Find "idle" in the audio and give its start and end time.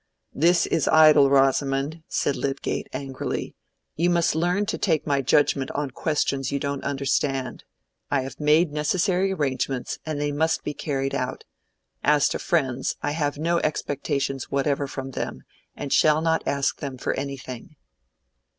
0.87-1.29